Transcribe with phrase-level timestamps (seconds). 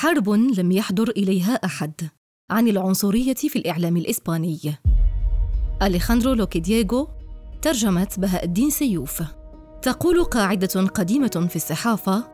[0.00, 1.92] حرب لم يحضر إليها أحد.
[2.50, 4.60] عن العنصرية في الإعلام الإسباني.
[5.82, 7.08] أليخاندرو لوكيدييغو
[7.62, 9.22] ترجمة بهاء الدين سيوف.
[9.82, 12.24] تقول قاعدة قديمة في الصحافة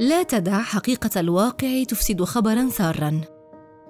[0.00, 3.20] لا تدع حقيقة الواقع تفسد خبرا سارا.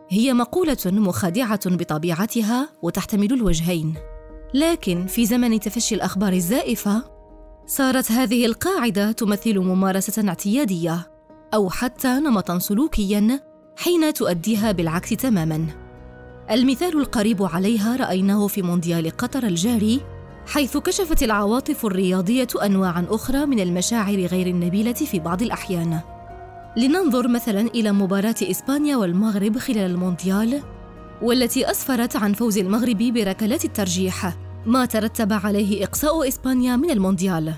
[0.09, 3.95] هي مقولة مخادعة بطبيعتها وتحتمل الوجهين.
[4.55, 7.05] لكن في زمن تفشي الأخبار الزائفة
[7.67, 11.20] صارت هذه القاعدة تمثل ممارسة اعتيادية.
[11.55, 13.41] أو حتى نمطا سلوكيا
[13.77, 15.67] حين تؤديها بالعكس تماما.
[16.51, 20.01] المثال القريب عليها رأيناه في مونديال قطر الجاري
[20.47, 26.01] حيث كشفت العواطف الرياضية أنواعا أخرى من المشاعر غير النبيلة في بعض الأحيان.
[26.77, 30.63] لننظر مثلا إلى مباراة إسبانيا والمغرب خلال المونديال
[31.23, 34.35] والتي أسفرت عن فوز المغرب بركلات الترجيح
[34.67, 37.55] ما ترتب عليه إقصاء إسبانيا من المونديال.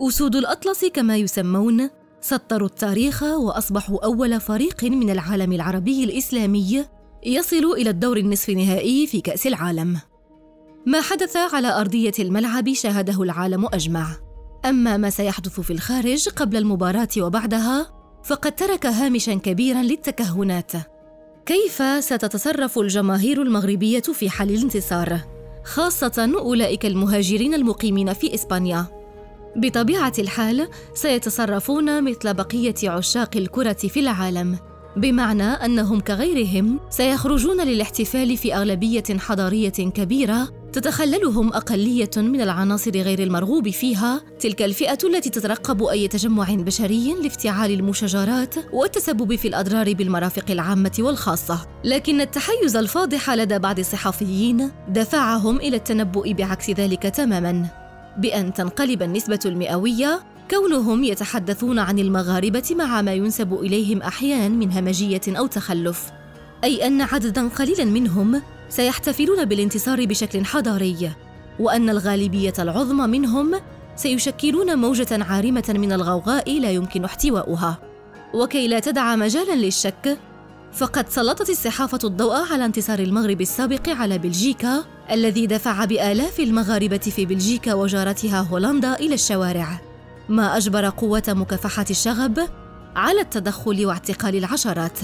[0.00, 1.90] أسود الأطلس كما يسمون
[2.22, 6.84] سطروا التاريخ وأصبحوا أول فريق من العالم العربي الإسلامي
[7.26, 9.98] يصل إلى الدور النصف نهائي في كأس العالم.
[10.86, 14.06] ما حدث على أرضية الملعب شاهده العالم أجمع.
[14.64, 17.86] أما ما سيحدث في الخارج قبل المباراة وبعدها
[18.24, 20.72] فقد ترك هامشا كبيرا للتكهنات.
[21.46, 25.20] كيف ستتصرف الجماهير المغربية في حال الانتصار؟
[25.64, 29.01] خاصة أولئك المهاجرين المقيمين في إسبانيا.
[29.56, 34.58] بطبيعة الحال سيتصرفون مثل بقية عشاق الكرة في العالم.
[34.96, 43.68] بمعنى أنهم كغيرهم سيخرجون للاحتفال في أغلبية حضارية كبيرة تتخللهم أقلية من العناصر غير المرغوب
[43.68, 44.20] فيها.
[44.38, 51.66] تلك الفئة التي تترقب أي تجمع بشري لافتعال المشاجرات والتسبب في الأضرار بالمرافق العامة والخاصة.
[51.84, 57.81] لكن التحيز الفاضح لدى بعض الصحفيين دفعهم إلى التنبؤ بعكس ذلك تماما.
[58.16, 60.20] بأن تنقلب النسبة المئوية.
[60.50, 66.10] كونهم يتحدثون عن المغاربة مع ما ينسب إليهم أحيانا من همجية أو تخلف.
[66.64, 71.10] أي أن عددا قليلا منهم سيحتفلون بالانتصار بشكل حضاري.
[71.58, 73.54] وأن الغالبية العظمى منهم
[73.96, 77.78] سيشكلون موجة عارمة من الغوغاء لا يمكن احتواؤها
[78.34, 80.18] وكي لا تدع مجالا للشك
[80.72, 87.26] فقد سلطت الصحافة الضوء على انتصار المغرب السابق على بلجيكا الذي دفع بآلاف المغاربة في
[87.26, 89.80] بلجيكا وجارتها هولندا إلى الشوارع.
[90.28, 92.48] ما أجبر قوة مكافحة الشغب
[92.96, 94.98] على التدخل واعتقال العشرات.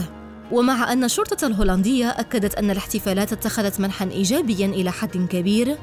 [0.53, 5.77] ومع أن الشرطة الهولندية أكدت أن الاحتفالات اتخذت منحا إيجابيا إلى حد كبير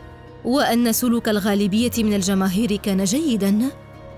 [0.46, 3.70] وأن سلوك الغالبية من الجماهير كان جيدا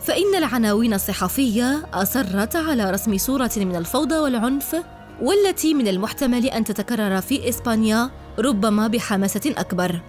[0.01, 4.75] فإن العناوين الصحفية أصرت على رسم صورة من الفوضى والعنف
[5.21, 9.99] والتي من المحتمل أن تتكرر في إسبانيا ربما بحماسة أكبر.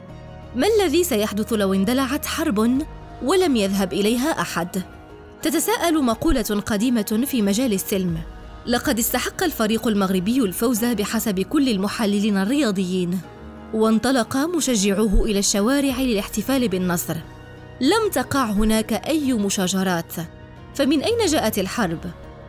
[0.56, 2.82] ما الذي سيحدث لو اندلعت حرب
[3.22, 4.82] ولم يذهب إليها أحد؟
[5.42, 8.18] تتساءل مقولة قديمة في مجال السلم.
[8.66, 13.20] لقد استحق الفريق المغربي الفوز بحسب كل المحللين الرياضيين،
[13.74, 17.16] وانطلق مشجعوه إلى الشوارع للاحتفال بالنصر.
[17.80, 20.12] لم تقع هناك أي مشاجرات،
[20.74, 21.98] فمن أين جاءت الحرب؟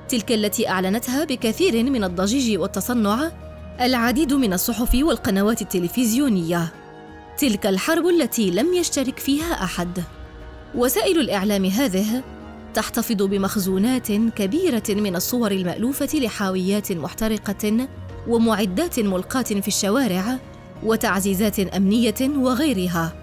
[0.09, 3.31] تلك التي أعلنتها بكثير من الضجيج والتصنع
[3.81, 6.73] العديد من الصحف والقنوات التلفزيونية.
[7.37, 10.03] تلك الحرب التي لم يشترك فيها أحد.
[10.75, 12.23] وسائل الإعلام هذه
[12.73, 17.87] تحتفظ بمخزونات كبيرة من الصور المألوفة لحاويات محترقة
[18.27, 20.37] ومعدات ملقاة في الشوارع
[20.83, 23.13] وتعزيزات أمنية وغيرها.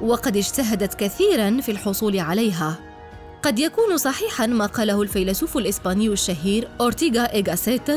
[0.00, 2.93] وقد اجتهدت كثيرا في الحصول عليها.
[3.44, 7.90] قد يكون صحيحا ما قاله الفيلسوف الإسباني الشهير أورتيغا إيغاسيت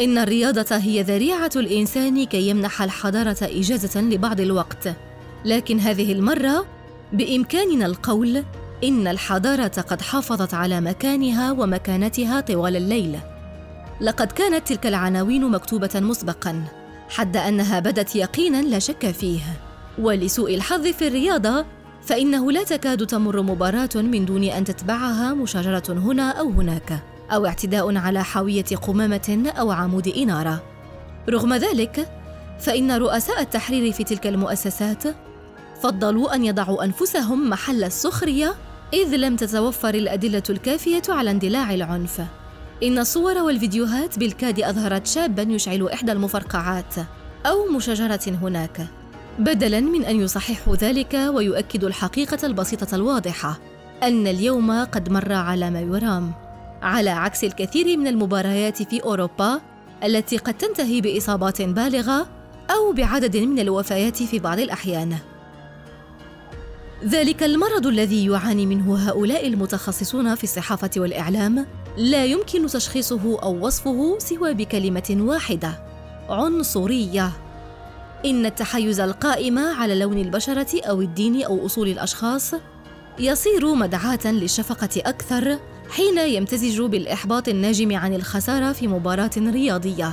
[0.00, 4.88] إن الرياضة هي ذريعة الإنسان كي يمنح الحضارة إجازة لبعض الوقت.
[5.44, 6.66] لكن هذه المرة
[7.12, 8.44] بإمكاننا القول
[8.84, 13.18] إن الحضارة قد حافظت على مكانها ومكانتها طوال الليل.
[14.00, 16.64] لقد كانت تلك العناوين مكتوبة مسبقا
[17.08, 19.42] حد أنها بدت يقينا لا شك فيه.
[19.98, 21.75] ولسوء الحظ في الرياضة
[22.06, 27.96] فإنه لا تكاد تمر مباراة من دون أن تتبعها مشاجرة هنا أو هناك أو اعتداء
[27.96, 30.62] على حاوية قمامة أو عمود إنارة.
[31.28, 32.08] رغم ذلك،
[32.60, 35.02] فإن رؤساء التحرير في تلك المؤسسات
[35.82, 38.54] فضلوا أن يضعوا أنفسهم محل السخرية
[38.92, 42.20] إذ لم تتوفر الأدلة الكافية على اندلاع العنف.
[42.82, 46.94] إن الصور والفيديوهات بالكاد أظهرت شابًا يشعل إحدى المفرقعات
[47.46, 48.86] أو مشاجرة هناك،
[49.38, 53.58] بدلاً من أن يصححوا ذلك ويؤكدوا الحقيقة البسيطة الواضحة
[54.02, 56.32] أن اليوم قد مر على ما يرام.
[56.82, 59.60] على عكس الكثير من المباريات في أوروبا
[60.04, 62.26] التي قد تنتهي بإصابات بالغة
[62.70, 65.16] أو بعدد من الوفيات في بعض الأحيان
[67.04, 71.66] ذلك المرض الذي يعاني منه هؤلاء المتخصصون في الصحافة والإعلام
[71.96, 75.78] لا يمكن تشخيصه أو وصفه سوى بكلمة واحدة
[76.28, 77.32] عنصرية
[78.26, 82.54] إن التحيز القائم على لون البشرة أو الدين أو أصول الأشخاص
[83.18, 85.58] يصير مدعاة للشفقة أكثر
[85.90, 90.12] حين يمتزج بالإحباط الناجم عن الخسارة في مباراة رياضية.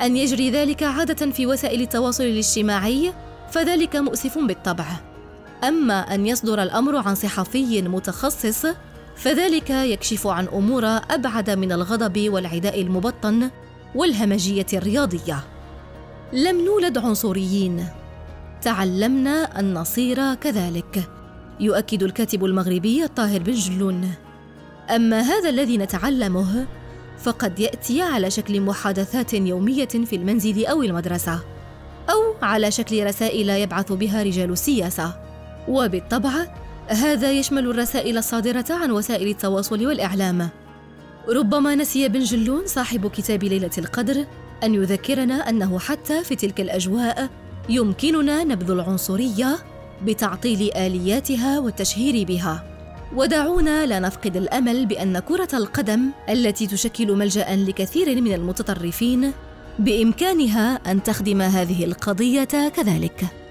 [0.00, 3.12] أن يجري ذلك عادة في وسائل التواصل الاجتماعي
[3.50, 4.86] فذلك مؤسف بالطبع.
[5.64, 8.66] أما أن يصدر الأمر عن صحفي متخصص
[9.16, 13.50] فذلك يكشف عن أمور أبعد من الغضب والعداء المبطن
[13.94, 15.51] والهمجية الرياضية.
[16.32, 17.86] لم نولد عنصريين.
[18.62, 21.08] تعلمنا ان نصير كذلك
[21.60, 24.10] يؤكد الكاتب المغربي الطاهر بن جلون.
[24.90, 26.66] أما هذا الذي نتعلمه
[27.18, 31.40] فقد يأتي على شكل محادثات يومية في المنزل أو المدرسة
[32.10, 35.14] أو على شكل رسائل يبعث بها رجال السياسة.
[35.68, 36.32] وبالطبع
[36.86, 40.48] هذا يشمل الرسائل الصادرة عن وسائل التواصل والإعلام.
[41.28, 44.26] ربما نسي بن جلون صاحب كتاب ليلة القدر
[44.62, 47.28] أن يذكرنا أنه حتى في تلك الأجواء
[47.68, 49.58] يمكننا نبذ العنصرية
[50.04, 52.64] بتعطيل آلياتها والتشهير بها.
[53.16, 59.32] ودعونا لا نفقد الأمل بأن كرة القدم التي تشكل ملجأ لكثير من المتطرفين
[59.78, 62.44] بإمكانها أن تخدم هذه القضية
[62.76, 63.41] كذلك.